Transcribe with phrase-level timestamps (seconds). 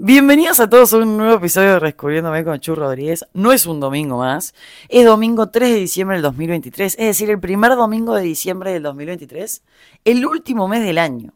[0.00, 3.26] Bienvenidos a todos a un nuevo episodio de Rescubriéndome con Chu Rodríguez.
[3.32, 4.54] No es un domingo más,
[4.88, 8.84] es domingo 3 de diciembre del 2023, es decir, el primer domingo de diciembre del
[8.84, 9.64] 2023,
[10.04, 11.34] el último mes del año.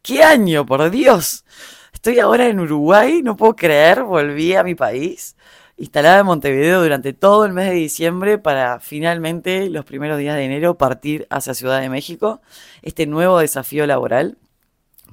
[0.00, 1.44] ¿Qué año, por Dios?
[1.92, 5.34] Estoy ahora en Uruguay, no puedo creer, volví a mi país,
[5.76, 10.44] instalada en Montevideo durante todo el mes de diciembre para finalmente los primeros días de
[10.44, 12.42] enero partir hacia Ciudad de México,
[12.82, 14.38] este nuevo desafío laboral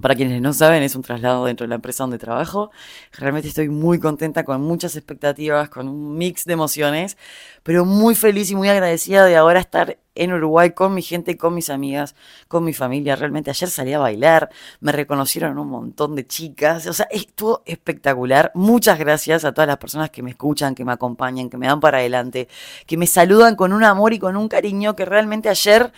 [0.02, 2.72] para quienes no saben, es un traslado dentro de la empresa donde trabajo.
[3.14, 7.18] Realmente estoy muy contenta, con muchas expectativas, con un mix de emociones,
[7.64, 11.54] pero muy feliz y muy agradecida de ahora estar en Uruguay con mi gente, con
[11.54, 12.16] mis amigas,
[12.48, 13.16] con mi familia.
[13.16, 18.52] Realmente ayer salí a bailar, me reconocieron un montón de chicas, o sea, estuvo espectacular.
[18.56, 21.80] Muchas gracias a todas las personas que me escuchan, que me acompañan, que me dan
[21.80, 22.48] para adelante,
[22.86, 25.92] que me saludan con un amor y con un cariño que realmente ayer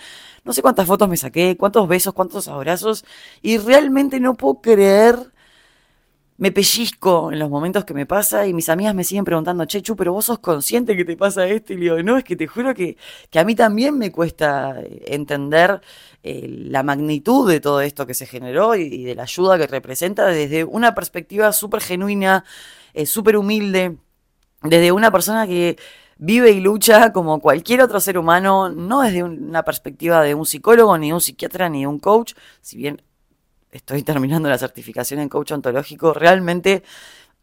[0.49, 3.05] no sé cuántas fotos me saqué, cuántos besos, cuántos abrazos,
[3.44, 5.31] y realmente no puedo creer.
[6.38, 9.95] Me pellizco en los momentos que me pasa y mis amigas me siguen preguntando, Chechu,
[9.95, 11.73] pero vos sos consciente que te pasa esto.
[11.73, 12.97] Y le digo, no, es que te juro que,
[13.36, 15.81] a mí también me cuesta eh, entender
[16.23, 20.25] eh, la magnitud de todo esto que se generó y, de la ayuda que representa
[20.25, 22.44] desde una perspectiva súper genuina,
[22.95, 23.97] eh, súper humilde,
[24.64, 25.77] desde una persona que
[26.20, 30.98] vive y lucha como cualquier otro ser humano, no desde una perspectiva de un psicólogo,
[30.98, 33.02] ni de un psiquiatra, ni de un coach, si bien
[33.72, 36.84] estoy terminando la certificación en coach ontológico, realmente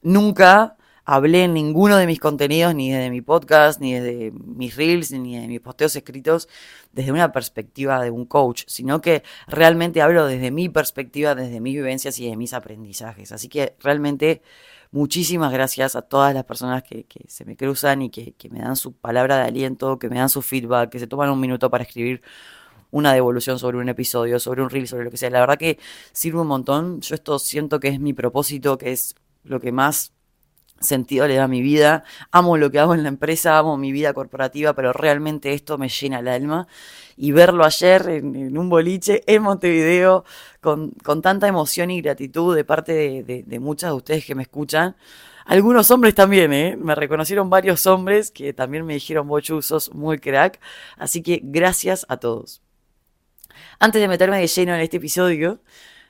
[0.03, 5.13] nunca hablé en ninguno de mis contenidos, ni desde mi podcast, ni desde mis reels,
[5.13, 6.49] ni de mis posteos escritos,
[6.93, 11.75] desde una perspectiva de un coach, sino que realmente hablo desde mi perspectiva, desde mis
[11.77, 13.31] vivencias y de mis aprendizajes.
[13.31, 14.43] Así que realmente
[14.91, 18.93] Muchísimas gracias a todas las personas que, se me cruzan y que, me dan su
[18.93, 22.23] palabra de aliento, que me dan su feedback, que se toman un minuto para escribir
[22.91, 25.31] una devolución sobre un episodio, sobre un reel, sobre lo que sea.
[25.31, 25.79] La verdad que
[26.13, 27.01] sirve un montón.
[27.01, 30.13] Yo esto siento que es mi propósito, que es lo que más
[30.81, 32.05] sentido le da mi vida.
[32.31, 35.89] Amo lo que hago en la empresa, amo mi vida corporativa, pero realmente esto me
[35.89, 36.69] llena el alma.
[37.17, 40.25] Y verlo ayer en, un boliche en Montevideo,
[40.61, 44.43] con, con, tanta emoción y gratitud de parte de, de, muchas de ustedes que me
[44.43, 44.97] escuchan.
[45.47, 46.77] Algunos hombres también, ¿eh?
[46.77, 50.61] Me reconocieron varios hombres que también me dijeron, Bochu, sos muy crack.
[50.97, 52.63] Así que gracias a todos.
[53.79, 55.61] Antes de meterme de lleno en este episodio,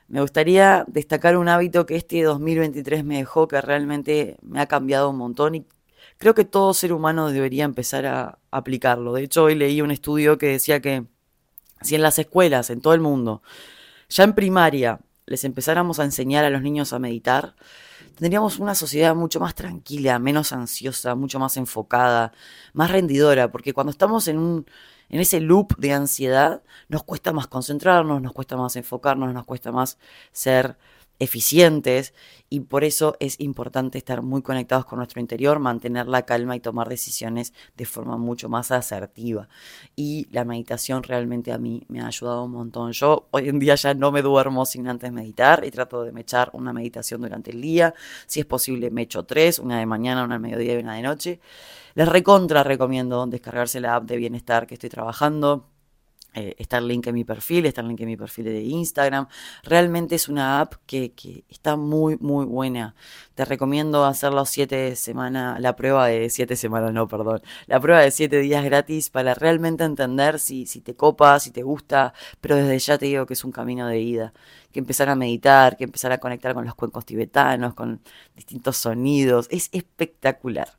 [0.07, 5.09] me gustaría destacar un hábito que este 2023 me dejó, que realmente me ha cambiado
[5.09, 5.65] un montón y
[6.17, 9.13] creo que todo ser humano debería empezar a aplicarlo.
[9.13, 11.05] De hecho, hoy leí un estudio que decía que
[11.81, 13.41] si en las escuelas, en todo el mundo,
[14.09, 17.55] ya en primaria, les empezáramos a enseñar a los niños a meditar,
[18.17, 22.33] tendríamos una sociedad mucho más tranquila, menos ansiosa, mucho más enfocada,
[22.73, 24.65] más rendidora, porque cuando estamos en un
[25.09, 29.71] en ese loop de ansiedad, nos cuesta más concentrarnos, nos cuesta más enfocarnos, nos cuesta
[29.71, 29.97] más
[30.33, 30.77] ser
[31.19, 32.13] eficientes
[32.49, 36.59] y por eso es importante estar muy conectados con nuestro interior, mantener la calma y
[36.59, 39.49] tomar decisiones de forma mucho más asertiva.
[39.95, 42.91] Y la meditación realmente a mí me ha ayudado un montón.
[42.93, 46.21] Yo hoy en día ya no me duermo sin antes meditar y trato de me
[46.21, 47.93] echar una meditación durante el día.
[48.27, 51.01] Si es posible, me echo tres, una de mañana, una de mediodía y una de
[51.01, 51.39] noche.
[51.95, 55.65] Les recontra recomiendo descargarse la app de bienestar que estoy trabajando
[56.33, 59.27] eh, está el link en mi perfil, está el link en mi perfil de Instagram.
[59.63, 61.13] Realmente es una app que,
[61.49, 62.95] está muy, muy buena.
[63.33, 68.01] Te recomiendo hacer los siete semanas, la prueba de siete semanas, no, perdón, la prueba
[68.01, 72.55] de siete días gratis para realmente entender si, si te copa, si te gusta, pero
[72.55, 74.33] desde ya te digo que es un camino de ida.
[74.71, 78.01] Que empezar a meditar, que empezar a conectar con los cuencos tibetanos, con
[78.35, 79.47] distintos sonidos.
[79.49, 80.69] Es espectacular.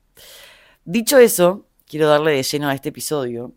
[0.84, 3.54] Dicho eso, quiero darle de lleno a este episodio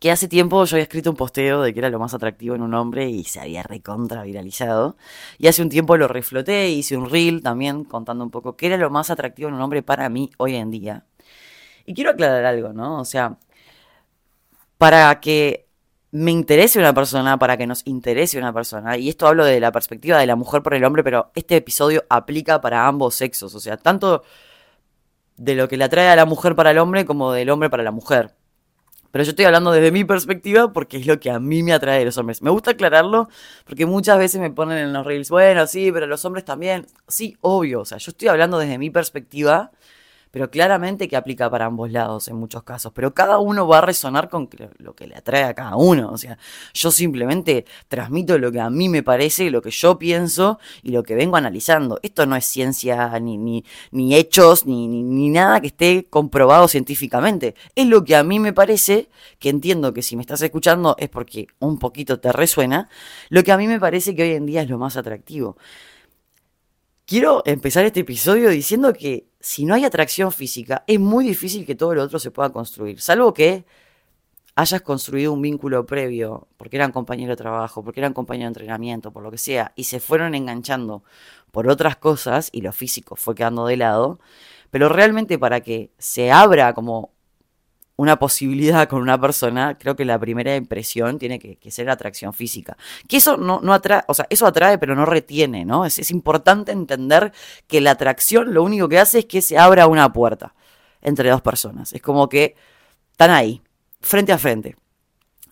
[0.00, 2.62] que hace tiempo yo había escrito un posteo de que era lo más atractivo en
[2.62, 4.96] un hombre y se había recontra viralizado.
[5.38, 8.76] Y hace un tiempo lo refloté, hice un reel también contando un poco qué era
[8.76, 11.04] lo más atractivo en un hombre para mí hoy en día.
[11.86, 13.00] Y quiero aclarar algo, ¿no?
[13.00, 13.38] O sea,
[14.78, 15.68] para que
[16.10, 19.72] me interese una persona, para que nos interese una persona, y esto hablo de la
[19.72, 23.60] perspectiva de la mujer por el hombre, pero este episodio aplica para ambos sexos, o
[23.60, 24.22] sea, tanto
[25.36, 27.82] de lo que le atrae a la mujer para el hombre como del hombre para
[27.82, 28.34] la mujer.
[29.18, 31.98] Pero yo estoy hablando desde mi perspectiva porque es lo que a mí me atrae
[31.98, 32.40] de los hombres.
[32.40, 33.28] Me gusta aclararlo
[33.66, 36.86] porque muchas veces me ponen en los reels, bueno, sí, pero los hombres también.
[37.08, 39.72] Sí, obvio, o sea, yo estoy hablando desde mi perspectiva
[40.30, 43.80] pero claramente que aplica para ambos lados en muchos casos, pero cada uno va a
[43.80, 44.48] resonar con
[44.78, 46.38] lo que le atrae a cada uno, o sea,
[46.74, 51.02] yo simplemente transmito lo que a mí me parece, lo que yo pienso y lo
[51.02, 51.98] que vengo analizando.
[52.02, 57.54] Esto no es ciencia ni, ni, hechos, ni, ni, ni nada que esté comprobado científicamente,
[57.74, 59.08] es lo que a mí me parece,
[59.38, 62.88] que entiendo que si me estás escuchando es porque un poquito te resuena,
[63.28, 65.56] lo que a mí me parece que hoy en día es lo más atractivo.
[67.06, 71.74] quiero empezar este episodio diciendo que si no hay atracción física, es muy difícil que
[71.74, 73.64] todo lo otro se pueda construir, salvo que
[74.56, 79.12] hayas construido un vínculo previo, porque eran compañeros de trabajo, porque eran compañeros de entrenamiento,
[79.12, 81.04] por lo que sea, y se fueron enganchando
[81.52, 84.18] por otras cosas y lo físico fue quedando de lado,
[84.70, 87.12] pero realmente para que se abra como
[87.98, 92.76] una posibilidad con una persona, creo que la primera impresión tiene que, ser atracción física.
[93.08, 95.84] Que eso no, no, atrae, o sea, eso atrae pero no retiene, ¿no?
[95.84, 97.32] Es, es importante entender
[97.66, 100.54] que la atracción lo único que hace es que se abra una puerta
[101.02, 101.92] entre dos personas.
[101.92, 102.54] Es como que
[103.10, 103.60] están ahí,
[104.00, 104.76] frente a frente.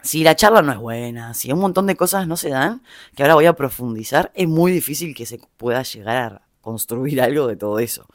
[0.03, 2.81] Si la charla no es buena, si un montón de cosas no se dan,
[3.17, 7.49] que ahora voy a profundizar, es muy difícil que se pueda llegar a construir algo
[7.49, 8.07] de todo eso.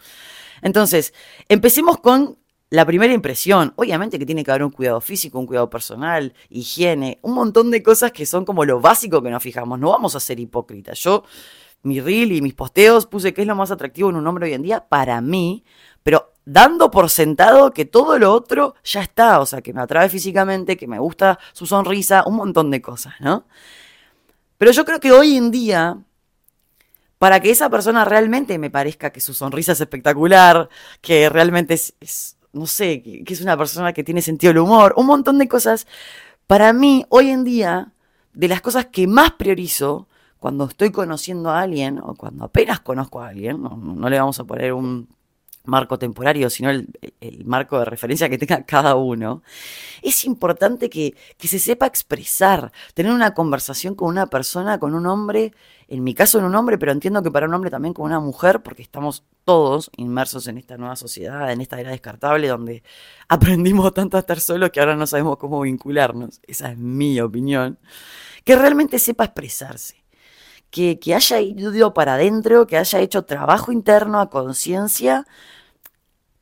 [0.62, 1.14] Entonces,
[1.50, 2.38] empecemos con
[2.72, 7.20] la primera impresión, obviamente que tiene que haber un cuidado físico, un cuidado personal, higiene,
[7.22, 9.78] un montón de cosas que son como lo básico que nos fijamos.
[9.78, 10.98] No vamos a ser hipócritas.
[11.00, 11.26] Yo,
[11.84, 14.54] mi reel y mis posteos puse que es lo más atractivo en un hombre hoy
[14.54, 15.66] en día para mí,
[16.02, 20.08] pero dando por sentado que todo lo otro ya está, o sea, que me atrae
[20.08, 23.48] físicamente, que me gusta su sonrisa, un montón de cosas, ¿no?
[24.58, 25.98] Pero yo creo que hoy en día
[27.18, 30.70] para que esa persona realmente me parezca que su sonrisa es espectacular,
[31.02, 35.06] que realmente es, no sé, que es una persona que tiene sentido del humor, un
[35.06, 35.88] montón de cosas.
[36.48, 37.94] Para mí, hoy en día,
[38.34, 40.08] de las cosas que más priorizo
[40.40, 44.44] cuando estoy conociendo a alguien o cuando apenas conozco a alguien, no, le vamos a
[44.44, 45.08] poner un
[45.64, 46.88] marco temporario, sino el,
[47.46, 49.44] marco de referencia que tenga cada uno,
[50.02, 55.06] es importante que, que, se sepa expresar, tener una conversación con una persona, con un
[55.06, 55.54] hombre,
[55.88, 58.20] en mi caso en un hombre, pero entiendo que para un hombre también con una
[58.20, 62.84] mujer, porque estamos todos inmersos en esta nueva sociedad, en esta era descartable, donde
[63.28, 66.40] aprendimos tanto a estar solos que ahora no sabemos cómo vincularnos.
[66.48, 67.78] Esa es mi opinión.
[68.44, 70.01] Que realmente sepa expresarse.
[70.72, 75.26] Que, haya ido para adentro, que haya hecho trabajo interno a conciencia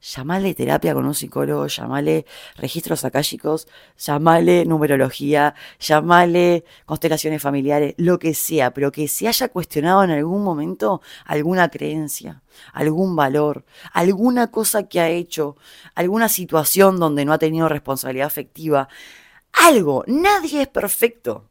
[0.02, 3.68] llamale terapia con un psicólogo, llamale registros akáshicos,
[3.98, 10.44] llamale numerología, llamale constelaciones familiares, lo que sea, pero que se haya cuestionado en algún
[10.44, 12.42] momento alguna creencia,
[12.74, 15.58] algún valor, alguna cosa que ha hecho,
[15.96, 18.88] alguna situación donde no ha tenido responsabilidad afectiva,
[19.52, 21.49] algo, nadie es perfecto.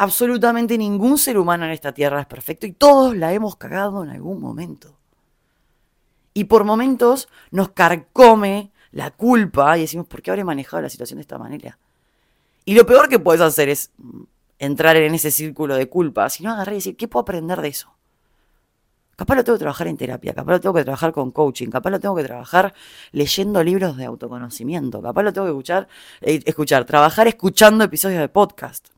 [0.00, 4.08] Absolutamente ningún ser humano en esta tierra es perfecto y todos la hemos cagado en
[4.08, 4.96] algún momento
[6.32, 11.18] y por momentos nos carcome la culpa y decimos, ¿por qué habré manejado la situación
[11.18, 11.78] de esta manera?
[12.64, 13.90] Y lo peor que puedes hacer es
[14.58, 17.92] entrar en ese círculo de culpa, sino agarrar y decir, ¿qué puedo aprender de eso?
[19.16, 21.90] Capaz lo tengo que trabajar en terapia, capaz lo tengo que trabajar con coaching, capaz
[21.90, 22.72] lo tengo que trabajar
[23.12, 25.88] leyendo libros de autoconocimiento, capaz lo tengo que escuchar,
[26.22, 28.88] eh, escuchar, trabajar escuchando episodios de podcast.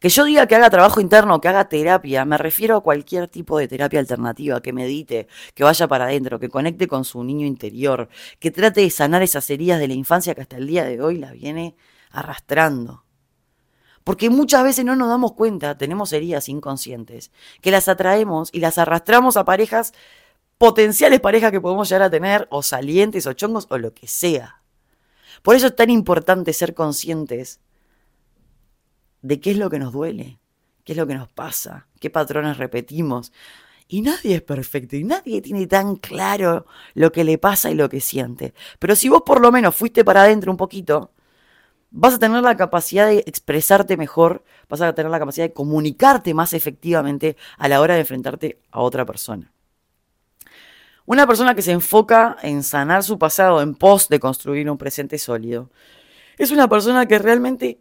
[0.00, 3.58] Que yo diga que haga trabajo interno, que haga terapia, me refiero a cualquier tipo
[3.58, 8.08] de terapia alternativa, que medite, que vaya para adentro, que conecte con su niño interior,
[8.38, 11.18] que trate de sanar esas heridas de la infancia que hasta el día de hoy
[11.18, 11.74] las viene
[12.10, 13.04] arrastrando.
[14.04, 18.78] Porque muchas veces no nos damos cuenta, tenemos heridas inconscientes, que las atraemos y las
[18.78, 19.94] arrastramos a parejas,
[20.58, 24.62] potenciales parejas que podemos llegar a tener, o salientes, o chongos, o lo que sea.
[25.42, 27.60] Por eso es tan importante ser conscientes
[29.22, 30.38] de qué es lo que nos duele,
[30.84, 33.32] qué es lo que nos pasa, qué patrones repetimos.
[33.88, 37.88] Y nadie es perfecto y nadie tiene tan claro lo que le pasa y lo
[37.88, 38.52] que siente.
[38.78, 41.12] Pero si vos por lo menos fuiste para adentro un poquito,
[41.90, 46.34] vas a tener la capacidad de expresarte mejor, vas a tener la capacidad de comunicarte
[46.34, 49.52] más efectivamente a la hora de enfrentarte a otra persona.
[51.06, 55.16] Una persona que se enfoca en sanar su pasado en pos de construir un presente
[55.16, 55.70] sólido,
[56.36, 57.80] es una persona que realmente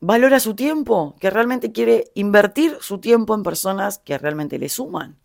[0.00, 5.18] valora su tiempo, que realmente quiere invertir su tiempo en personas que realmente le suman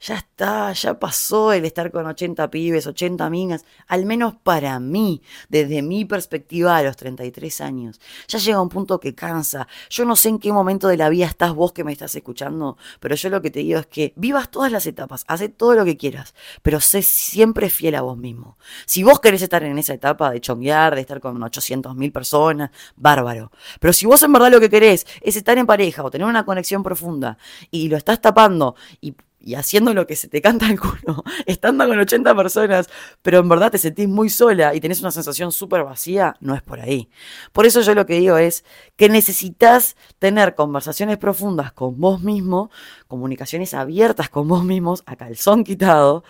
[0.00, 5.22] ya está, ya pasó el estar con 80 pibes, 80 minas, al menos para mí,
[5.48, 8.00] desde mi perspectiva a los 33 años.
[8.28, 9.66] Ya llega un punto que cansa.
[9.90, 12.76] Yo no sé en qué momento de la vida estás vos que me estás escuchando,
[13.00, 15.84] pero yo lo que te digo es que vivas todas las etapas, haz todo lo
[15.84, 18.58] que quieras, pero sé siempre fiel a vos mismo.
[18.86, 22.70] Si vos querés estar en esa etapa de chonguear, de estar con 800 mil personas,
[22.96, 23.50] bárbaro.
[23.80, 26.44] Pero si vos en verdad lo que querés es estar en pareja o tener una
[26.44, 27.38] conexión profunda
[27.70, 31.86] y lo estás tapando y y haciendo lo que se te canta el culo, estando
[31.86, 32.88] con 80 personas,
[33.22, 36.62] pero en verdad te sentís muy sola y tenés una sensación súper vacía, no es
[36.62, 37.08] por ahí.
[37.52, 38.64] Por eso yo lo que digo es
[38.96, 42.70] que necesitas tener conversaciones profundas con vos mismo,
[43.06, 46.24] comunicaciones abiertas con vos mismos, a calzón quitado,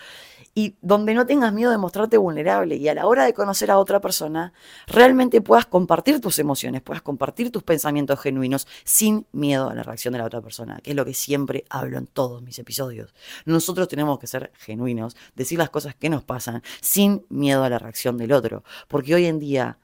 [0.54, 3.78] y donde no tengas miedo de mostrarte vulnerable y a la hora de conocer a
[3.78, 4.52] otra persona,
[4.86, 10.12] realmente puedas compartir tus emociones, puedas compartir tus pensamientos genuinos sin miedo a la reacción
[10.12, 13.14] de la otra persona, que es lo que siempre hablo en todos mis episodios.
[13.44, 17.78] Nosotros tenemos que ser genuinos, decir las cosas que nos pasan sin miedo a la
[17.78, 19.78] reacción del otro, porque hoy en día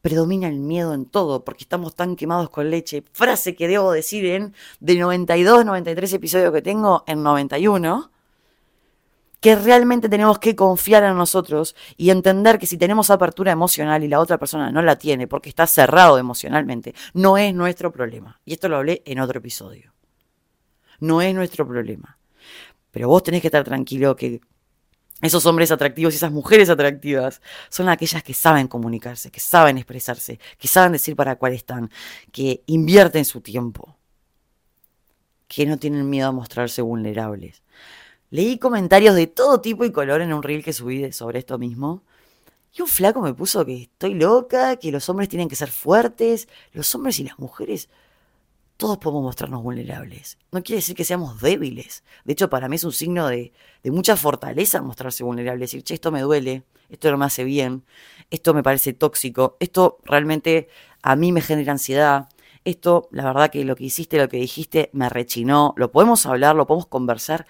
[0.00, 3.02] predomina el miedo en todo, porque estamos tan quemados con leche.
[3.10, 8.12] Frase que debo decir en de 92, 93 episodios que tengo, en 91
[9.40, 14.08] que realmente tenemos que confiar en nosotros y entender que si tenemos apertura emocional y
[14.08, 18.40] la otra persona no la tiene porque está cerrado emocionalmente, no es nuestro problema.
[18.44, 19.92] Y esto lo hablé en otro episodio.
[21.00, 22.18] No es nuestro problema.
[22.90, 24.40] Pero vos tenés que estar tranquilo que
[25.22, 27.40] esos hombres atractivos y esas mujeres atractivas
[27.70, 31.90] son aquellas que saben comunicarse, que saben expresarse, que saben decir para cuál están,
[32.32, 33.96] que invierten su tiempo,
[35.48, 37.62] que no tienen miedo a mostrarse vulnerables.
[38.30, 42.02] Leí comentarios de todo tipo y color en un reel que subí sobre esto mismo.
[42.74, 46.48] Y un flaco me puso que estoy loca, que los hombres tienen que ser fuertes,
[46.72, 47.88] los hombres y las mujeres,
[48.76, 50.38] todos podemos mostrarnos vulnerables.
[50.52, 52.04] No quiere decir que seamos débiles.
[52.24, 53.52] De hecho, para mí es un signo de,
[53.82, 55.64] de mucha fortaleza mostrarse vulnerable.
[55.64, 57.84] Decir, che, esto me duele, esto no me hace bien,
[58.30, 60.68] esto me parece tóxico, esto realmente
[61.02, 62.28] a mí me genera ansiedad,
[62.64, 65.72] esto, la verdad que lo que hiciste, lo que dijiste, me rechinó.
[65.76, 67.46] Lo podemos hablar, lo podemos conversar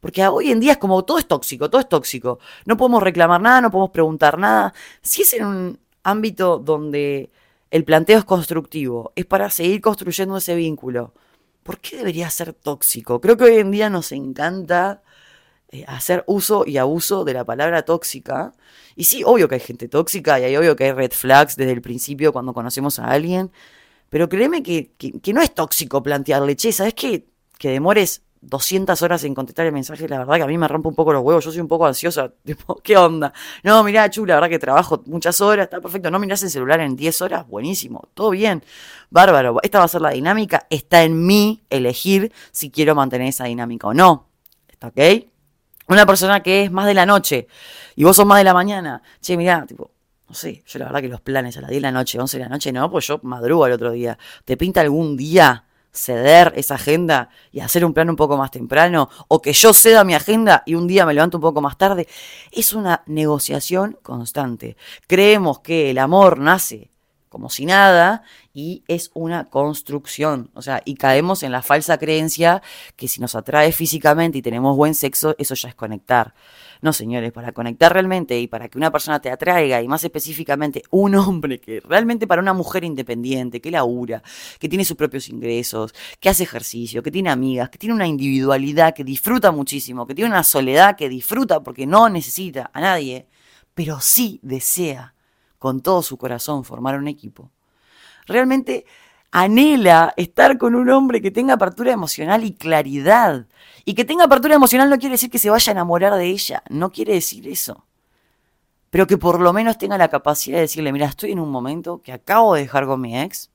[0.00, 2.38] porque hoy en día es como todo es tóxico, todo es tóxico.
[2.66, 4.72] No podemos reclamar nada, no podemos preguntar nada.
[5.02, 7.30] Si es en un ámbito donde
[7.70, 11.14] el planteo es constructivo, es para seguir construyendo ese vínculo,
[11.62, 13.20] ¿por qué debería ser tóxico?
[13.20, 15.02] Creo que hoy en día nos encanta
[15.70, 18.54] eh, hacer uso y abuso de la palabra tóxica.
[18.96, 21.72] Y sí, obvio que hay gente tóxica y hay obvio que hay red flags desde
[21.72, 23.52] el principio cuando conocemos a alguien.
[24.08, 24.92] Pero créeme que,
[25.34, 27.26] no es tóxico plantearle, che, ¿sabes qué?
[27.58, 30.88] Que demores 200 horas en contestar el mensaje, la verdad que a mí me rompe
[30.88, 33.32] un poco los huevos, yo soy un poco ansiosa, tipo, ¿qué onda?
[33.62, 36.80] No, mirá, Chu, la verdad que trabajo muchas horas, está perfecto, no mirás el celular
[36.80, 38.62] en 10 horas, buenísimo, todo bien,
[39.10, 43.44] bárbaro, esta va a ser la dinámica, está en mí elegir si quiero mantener esa
[43.44, 44.28] dinámica o no,
[44.68, 45.00] ¿está ok?
[45.88, 47.48] Una persona que es más de la noche
[47.96, 49.90] y vos sos más de la mañana, che, mirá, tipo,
[50.28, 52.36] no sé, yo la verdad que los planes a las 10 de la noche, 11
[52.36, 55.64] de la noche, no, pues yo madrugo el otro día, ¿te pinta algún día?
[55.92, 60.04] Ceder esa agenda y hacer un plan un poco más temprano, o que yo ceda
[60.04, 62.06] mi agenda y un día me levanto un poco más tarde,
[62.52, 64.76] es una negociación constante.
[65.06, 66.90] Creemos que el amor nace
[67.28, 68.22] como si nada
[68.54, 72.62] y es una construcción, o sea, y caemos en la falsa creencia
[72.96, 76.34] que si nos atrae físicamente y tenemos buen sexo, eso ya es conectar.
[76.80, 80.82] No, señores, para conectar realmente y para que una persona te atraiga, y más específicamente
[80.90, 84.22] un hombre que realmente para una mujer independiente, que labura,
[84.58, 88.94] que tiene sus propios ingresos, que hace ejercicio, que tiene amigas, que tiene una individualidad,
[88.94, 93.26] que disfruta muchísimo, que tiene una soledad que disfruta porque no necesita a nadie,
[93.74, 95.14] pero sí desea
[95.58, 97.50] con todo su corazón formar un equipo.
[98.26, 98.84] Realmente
[99.30, 103.46] anhela estar con un hombre que tenga apertura emocional y claridad.
[103.84, 106.62] Y que tenga apertura emocional no quiere decir que se vaya a enamorar de ella,
[106.68, 107.84] no quiere decir eso.
[108.90, 112.02] Pero que por lo menos tenga la capacidad de decirle, mira, estoy en un momento
[112.02, 113.50] que acabo de dejar con mi ex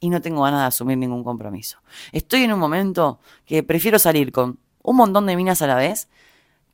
[0.00, 1.78] y no tengo ganas de asumir ningún compromiso.
[2.12, 6.08] Estoy en un momento que prefiero salir con un montón de minas a la vez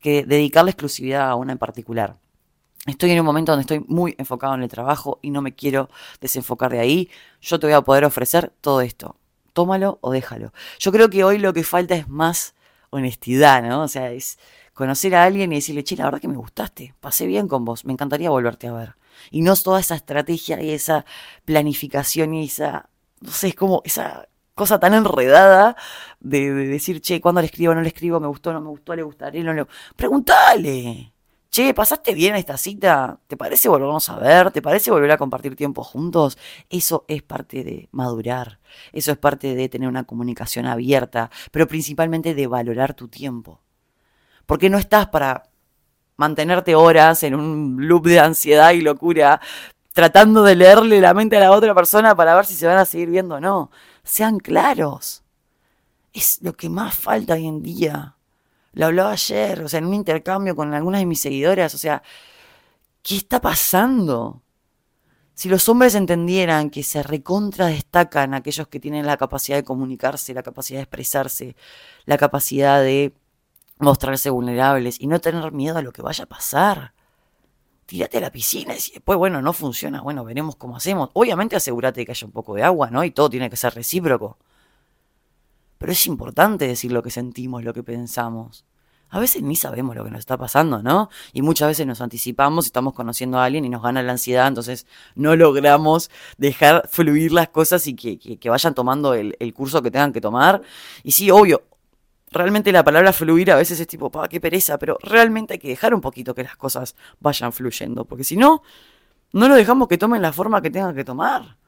[0.00, 2.16] que dedicarle exclusividad a una en particular.
[2.86, 5.88] Estoy en un momento donde estoy muy enfocado en el trabajo y no me quiero
[6.20, 7.10] desenfocar de ahí.
[7.40, 9.16] Yo te voy a poder ofrecer todo esto.
[9.54, 10.52] Tómalo o déjalo.
[10.78, 12.54] Yo creo que hoy lo que falta es más
[12.90, 13.82] honestidad, ¿no?
[13.82, 14.38] O sea, es
[14.74, 17.86] conocer a alguien y decirle, che, la verdad que me gustaste, pasé bien con vos,
[17.86, 18.96] me encantaría volverte a ver.
[19.30, 21.06] Y no toda esa estrategia y esa
[21.46, 25.76] planificación y esa, no sé, es como esa cosa tan enredada
[26.20, 27.74] de, decir, che, ¿cuándo le escribo?
[27.74, 28.20] ¿No le escribo?
[28.20, 28.52] ¿Me gustó?
[28.52, 28.94] ¿No me gustó?
[28.94, 29.42] ¿Le gustaría?
[29.42, 29.66] ¿No le...
[29.96, 31.13] Pregúntale
[31.54, 33.20] che, ¿pasaste bien esta cita?
[33.28, 34.50] ¿Te parece volvernos a ver?
[34.50, 36.36] ¿Te parece volver a compartir tiempo juntos?
[36.68, 38.58] Eso es parte de madurar,
[38.92, 43.60] eso es parte de tener una comunicación abierta, pero principalmente de valorar tu tiempo.
[44.46, 45.44] Porque no estás para
[46.16, 49.40] mantenerte horas en un loop de ansiedad y locura,
[49.92, 52.84] tratando de leerle la mente a la otra persona para ver si se van a
[52.84, 53.70] seguir viendo o no.
[54.02, 55.22] Sean claros.
[56.12, 58.13] Es lo que más falta hoy en día.
[58.74, 62.02] Lo hablaba ayer, o sea, en un intercambio con algunas de mis seguidoras, o sea,
[63.02, 64.42] ¿qué está pasando?
[65.34, 70.34] Si los hombres entendieran que se recontra destacan aquellos que tienen la capacidad de comunicarse,
[70.34, 71.56] la capacidad de expresarse,
[72.04, 73.12] la capacidad de
[73.78, 76.94] mostrarse vulnerables y no tener miedo a lo que vaya a pasar.
[77.86, 81.10] Tírate a la piscina y después, bueno, no funciona, bueno, veremos cómo hacemos.
[81.14, 83.04] Obviamente asegúrate que haya un poco de agua, ¿no?
[83.04, 84.38] Y todo tiene que ser recíproco.
[85.84, 88.64] Pero es importante decir lo que sentimos, lo que pensamos.
[89.10, 91.10] a veces ni sabemos lo que nos está pasando, ¿no?
[91.34, 94.86] Y muchas veces nos anticipamos estamos conociendo a alguien y nos gana la ansiedad, entonces
[95.14, 100.14] no logramos dejar fluir las cosas y que, vayan tomando el, el, curso que tengan
[100.14, 100.62] que tomar.
[101.02, 101.64] Y sí, obvio,
[102.30, 105.68] realmente la palabra fluir a veces es tipo, pa, qué pereza, pero realmente hay que
[105.68, 108.62] dejar un poquito que las cosas vayan fluyendo, porque si no,
[109.32, 111.58] no lo dejamos que tomen la forma que tengan que tomar.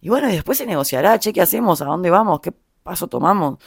[0.00, 1.82] Y bueno, y después se negociará, che, ¿qué hacemos?
[1.82, 2.38] ¿A dónde vamos?
[2.40, 3.58] ¿Qué paso tomamos?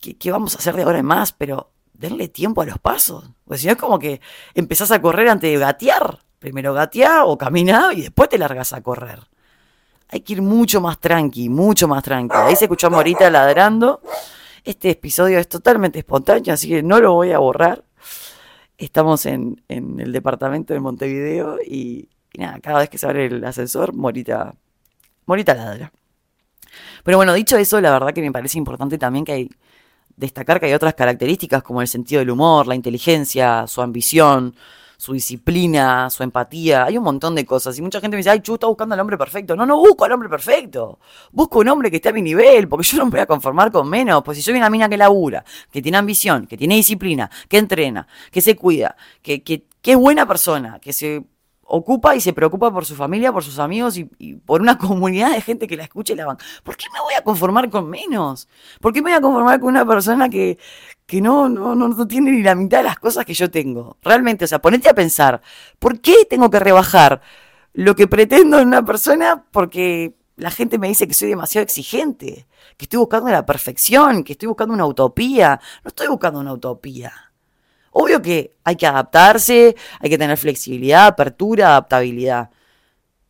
[0.00, 1.32] ¿Qué, vamos a hacer de ahora en más?
[1.32, 3.30] Pero denle tiempo a los pasos.
[3.44, 4.20] Porque si no es como que
[4.54, 6.20] empezás a correr antes de gatear.
[6.38, 9.20] Primero gatear o caminar y después te largas a correr.
[10.08, 12.34] Hay que ir mucho más tranqui, mucho más tranqui.
[12.34, 14.00] Ahí se escuchó a Morita ladrando.
[14.64, 17.84] Este episodio es totalmente espontáneo, así que no lo voy a borrar.
[18.76, 23.94] Estamos en, el departamento de Montevideo y, nada, cada vez que se abre el ascensor,
[23.94, 24.54] Morita,
[25.26, 25.92] Morita ladra.
[27.04, 29.50] Pero bueno, dicho eso, la verdad que me parece importante también que hay
[30.16, 34.54] destacar que hay otras características como el sentido del humor, la inteligencia, su ambición,
[34.98, 36.84] su disciplina, su empatía.
[36.84, 37.76] Hay un montón de cosas.
[37.78, 39.56] Y mucha gente me dice, ay, Chu, está buscando al hombre perfecto.
[39.56, 40.98] No, no busco al hombre perfecto.
[41.32, 43.72] Busco un hombre que esté a mi nivel, porque yo no me voy a conformar
[43.72, 44.22] con menos.
[44.22, 45.42] Pues si soy una mina que labura,
[45.72, 49.42] que tiene ambición, que tiene disciplina, que entrena, que se cuida, que,
[49.82, 51.24] es buena persona, que se
[51.70, 54.04] ocupa y se preocupa por su familia, por sus amigos y,
[54.44, 56.38] por una comunidad de gente que la escuche y la van.
[56.62, 58.48] ¿Por qué me voy a conformar con menos?
[58.80, 60.58] ¿Por qué me voy a conformar con una persona que,
[61.06, 63.96] que no, no, no, tiene ni la mitad de las cosas que yo tengo?
[64.02, 65.40] Realmente, o sea, ponete a pensar,
[65.78, 67.20] ¿por qué tengo que rebajar
[67.72, 69.44] lo que pretendo en una persona?
[69.50, 72.46] Porque la gente me dice que soy demasiado exigente,
[72.76, 75.60] que estoy buscando la perfección, que estoy buscando una utopía.
[75.84, 77.29] No estoy buscando una utopía.
[77.92, 82.50] Obvio que hay que adaptarse, hay que tener flexibilidad, apertura, adaptabilidad.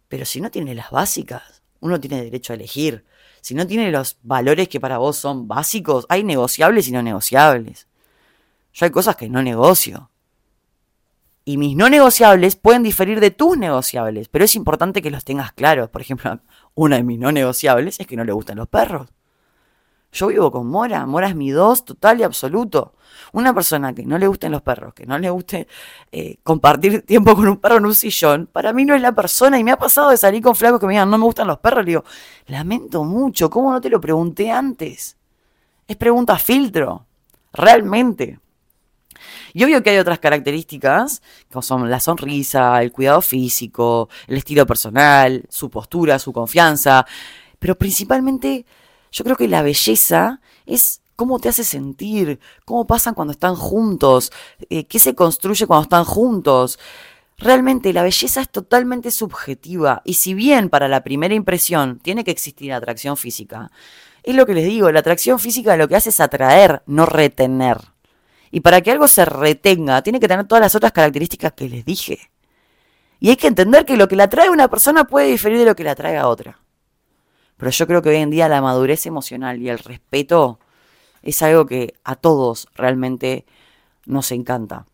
[0.08, 3.04] Pero si no tiene las básicas, uno tiene derecho a elegir.
[3.40, 7.86] Si no tiene los valores que para vos son básicos, hay negociables y no negociables.
[8.72, 10.10] Yo hay cosas que no negocio.
[11.44, 15.52] Y mis no negociables pueden diferir de tus negociables, pero es importante que los tengas
[15.52, 15.88] claros.
[15.88, 16.40] Por ejemplo,
[16.74, 19.08] una de mis no negociables es que no le gustan los perros.
[20.12, 22.94] Yo vivo con Mora, Mora es mi dos total y absoluto.
[23.32, 25.68] Una persona que no le gusten los perros, que no le guste
[26.10, 29.58] eh, compartir tiempo con un perro en un sillón, para mí no es la persona.
[29.58, 31.58] Y me ha pasado de salir con flacos que me digan, no me gustan los
[31.58, 31.84] perros.
[31.84, 32.04] Le digo,
[32.46, 35.16] lamento mucho, ¿cómo no te lo pregunté antes?
[35.86, 37.06] Es pregunta filtro,
[37.52, 38.40] realmente.
[39.52, 44.66] Y obvio que hay otras características, como son la sonrisa, el cuidado físico, el estilo
[44.66, 47.06] personal, su postura, su confianza,
[47.58, 48.64] pero principalmente
[49.12, 54.32] yo creo que la belleza es cómo te hace sentir, cómo pasan cuando están juntos,
[54.70, 56.78] eh, qué se construye cuando están juntos.
[57.36, 62.30] Realmente la belleza es totalmente subjetiva y si bien para la primera impresión tiene que
[62.30, 63.70] existir atracción física,
[64.22, 67.78] es lo que les digo, la atracción física lo que hace es atraer, no retener.
[68.50, 71.84] Y para que algo se retenga, tiene que tener todas las otras características que les
[71.84, 72.30] dije.
[73.20, 75.66] Y hay que entender que lo que la atrae a una persona puede diferir de
[75.66, 76.58] lo que la atrae a otra.
[77.60, 80.58] Pero yo creo que hoy en día la madurez emocional y el respeto
[81.20, 83.44] es algo que a todos realmente
[84.06, 84.86] nos encanta.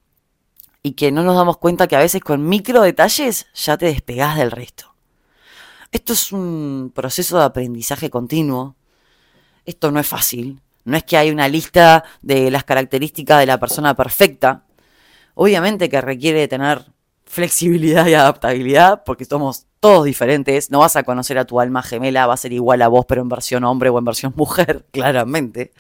[0.83, 4.37] Y que no nos damos cuenta que a veces con micro detalles ya te despegás
[4.37, 4.97] del resto.
[5.93, 8.75] Esto es un proceso de aprendizaje continuo.
[9.65, 10.61] Esto no es fácil.
[10.85, 14.65] No es que hay una lista de las características de la persona perfecta.
[15.35, 16.85] Obviamente que requiere tener
[17.27, 20.71] flexibilidad y adaptabilidad, porque somos todos diferentes.
[20.71, 23.23] No vas a conocer a tu alma gemela, va a ser igual a vos, pero
[23.23, 25.73] en versión hombre o en versión mujer, claramente.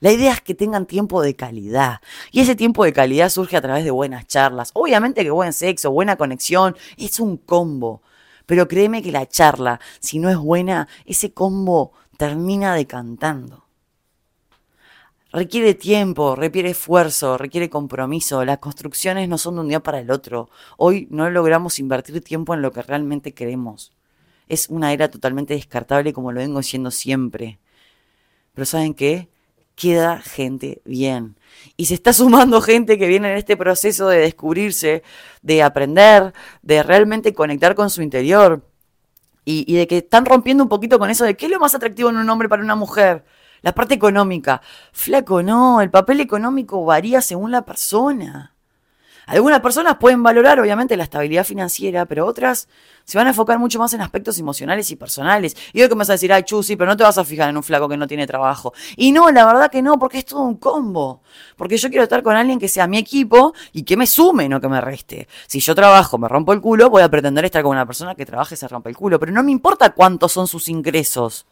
[0.00, 2.00] La idea es que tengan tiempo de calidad.
[2.30, 4.70] Y ese tiempo de calidad surge a través de buenas charlas.
[4.74, 8.02] Obviamente que buen sexo, buena conexión, es un combo.
[8.44, 13.63] Pero créeme que la charla, si no es buena, ese combo termina decantando
[15.34, 18.44] requiere tiempo, requiere esfuerzo, requiere compromiso.
[18.44, 20.48] Las construcciones no son de un día para el otro.
[20.76, 23.92] Hoy no logramos invertir tiempo en lo que realmente queremos.
[24.48, 27.58] Es una era totalmente descartable como lo vengo siendo siempre.
[28.54, 29.28] Pero ¿saben qué?
[29.74, 31.36] Queda gente bien.
[31.76, 35.02] Y se está sumando gente que viene en este proceso de descubrirse,
[35.42, 38.62] de aprender, de realmente conectar con su interior.
[39.44, 41.74] Y, y de que están rompiendo un poquito con eso de qué es lo más
[41.74, 43.24] atractivo en un hombre para una mujer
[43.64, 44.60] la parte económica.
[44.92, 48.54] Flaco, no, el papel económico varía según la persona.
[49.26, 52.68] Algunas personas pueden valorar, obviamente, la estabilidad financiera, pero otras
[53.04, 55.56] se van a enfocar mucho más en aspectos emocionales y personales.
[55.72, 57.62] Y hoy vas a decir, ay, Chusi, pero no te vas a fijar en un
[57.62, 58.74] flaco que no tiene trabajo.
[58.98, 61.22] Y no, la verdad que no, porque es todo un combo.
[61.56, 64.60] Porque yo quiero estar con alguien que sea mi equipo y que me sume, no
[64.60, 65.26] que me reste.
[65.46, 68.26] Si yo trabajo, me rompo el culo, voy a pretender estar con una persona que
[68.26, 69.18] trabaje y se rompe el culo.
[69.18, 71.46] Pero no me importa cuántos son sus ingresos.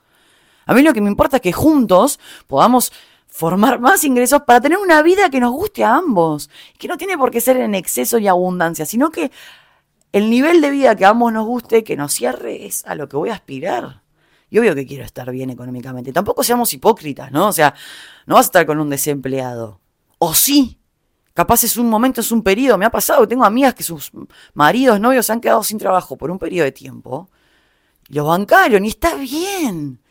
[0.66, 2.92] A mí lo que me importa es que juntos podamos
[3.27, 7.16] formar más ingresos para tener una vida que nos guste a ambos, que no tiene
[7.16, 9.31] por qué ser en exceso y abundancia, sino que
[10.12, 13.09] el nivel de vida que a ambos nos guste, que nos cierre, es a lo
[13.09, 14.03] que voy a aspirar.
[14.51, 16.12] Y obvio que quiero estar bien económicamente.
[16.12, 17.48] Tampoco seamos hipócritas, ¿no?
[17.48, 17.75] O sea,
[18.27, 19.81] no vas a estar con un desempleado.
[20.18, 20.79] O sí.
[21.33, 22.77] Capaz es un momento, es un periodo.
[22.77, 24.12] Me ha pasado, tengo amigas que sus
[24.53, 27.31] maridos, novios se han quedado sin trabajo por un periodo de tiempo.
[28.11, 30.02] Y lo bancaron y está bien.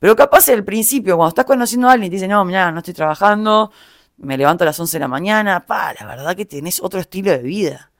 [0.00, 2.94] Pero capaz el principio, cuando estás conociendo a alguien te dice, no, mira, no estoy
[2.94, 3.70] trabajando,
[4.16, 7.30] me levanto a las 11 de la mañana, pa, la verdad que tenés otro estilo
[7.30, 7.90] de vida.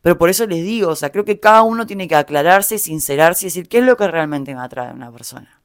[0.00, 3.44] Pero por eso les digo, o sea, creo que cada uno tiene que aclararse, sincerarse
[3.44, 5.60] y decir qué es lo que realmente me atrae a una persona.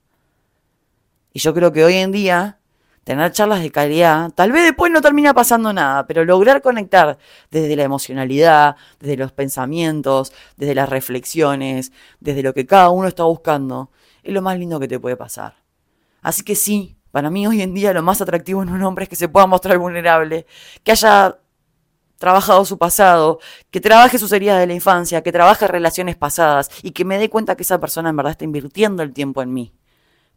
[1.31, 2.59] Y yo creo que hoy en día,
[3.03, 7.17] tener charlas de calidad, tal vez después no termina pasando nada, pero lograr conectar
[7.51, 13.23] desde la emocionalidad, desde los pensamientos, desde las reflexiones, desde lo que cada uno está
[13.23, 13.91] buscando,
[14.23, 15.55] es lo más lindo que te puede pasar.
[16.21, 19.09] Así que sí, para mí hoy en día lo más atractivo en un hombre es
[19.09, 20.45] que se pueda mostrar vulnerable,
[20.83, 21.37] que haya
[22.17, 23.39] trabajado su pasado,
[23.69, 27.29] que trabaje sus heridas de la infancia, que trabaje relaciones pasadas y que me dé
[27.29, 29.73] cuenta que esa persona en verdad está invirtiendo el tiempo en mí.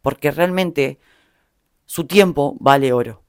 [0.01, 0.99] Porque realmente
[1.87, 3.23] su tiempo vale oro.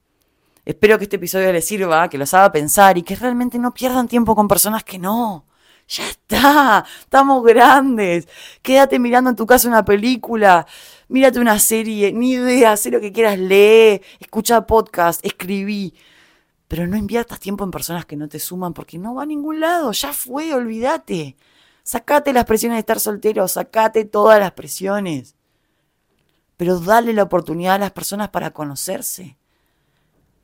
[0.67, 4.07] Espero que este episodio les sirva, que los haga pensar y que realmente no pierdan
[4.07, 5.47] tiempo con personas que no.
[5.89, 8.29] Ya está, estamos grandes.
[8.61, 10.67] Quédate mirando en tu casa una película,
[11.09, 15.95] mírate una serie, ni idea, haz lo que quieras, lee, escucha podcast, escribí.
[16.67, 19.61] Pero no inviertas tiempo en personas que no te suman porque no va a ningún
[19.61, 21.39] lado, ya fue, olvídate.
[21.83, 25.38] Sacate las presiones de estar soltero, sacate todas las presiones.
[26.59, 29.39] Pero dale la oportunidad a las personas para conocerse.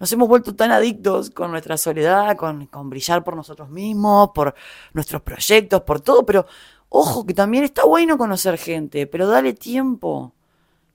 [0.00, 4.54] Nos hemos vuelto tan adictos con nuestra soledad, con, brillar por nosotros mismos, por
[4.92, 6.46] nuestros proyectos, por todo, pero
[6.88, 10.32] ojo que también está bueno conocer gente, pero dale tiempo,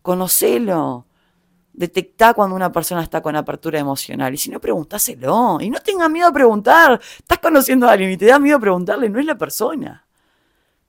[0.01, 1.05] conocelo,
[1.73, 6.09] detecta cuando una persona está con apertura emocional y si no, preguntáselo y no tengas
[6.09, 9.25] miedo a preguntar, estás conociendo a alguien y te da miedo a preguntarle, no es
[9.25, 10.05] la persona.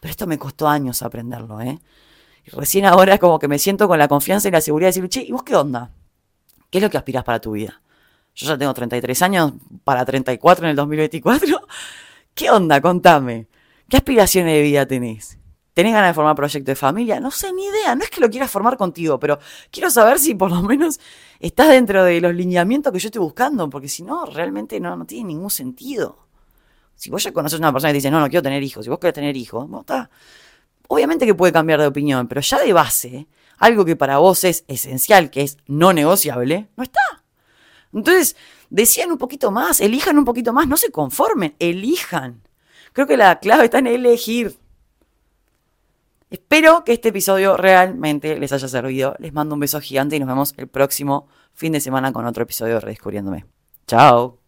[0.01, 1.79] Pero esto me costó años aprenderlo, ¿eh?
[2.47, 5.23] Recién ahora como que me siento con la confianza y la seguridad de decir, che,
[5.23, 5.91] ¿y vos qué onda?
[6.71, 7.81] ¿Qué es lo que aspiras para tu vida?
[8.35, 9.53] Yo ya tengo 33 años,
[9.85, 11.61] para 34 en el 2024.
[12.35, 12.81] ¿Qué onda?
[12.81, 13.49] Contame.
[13.89, 15.39] ¿Qué aspiraciones de vida tenés?
[15.75, 17.21] ¿Tenés ganas de formar proyecto de familia?
[17.21, 17.95] No sé, ni idea.
[17.95, 19.39] No es que lo quieras formar contigo, pero
[19.71, 21.01] quiero saber si por lo menos
[21.39, 25.07] estás dentro de los lineamientos que yo estoy buscando, porque si no, realmente no, no
[25.07, 26.27] tiene ningún sentido.
[26.95, 28.91] Si vos ya conoces a una persona que dice, no, no quiero tener hijos, si
[28.91, 30.11] vos querés tener hijos, no está.
[30.93, 34.65] Obviamente que puede cambiar de opinión, pero ya de base, algo que para vos es
[34.67, 37.01] esencial, que es no negociable, no está.
[37.93, 38.35] Entonces,
[38.71, 42.43] decían un poquito más, elijan un poquito más, no se conformen, elijan.
[42.93, 44.59] Creo que la clave está en elegir.
[46.29, 49.15] Espero que este episodio realmente les haya servido.
[49.21, 52.43] Les mando un beso gigante y nos vemos el próximo fin de semana con otro
[52.43, 53.47] episodio de Redescubriéndome.
[53.87, 54.40] Chao.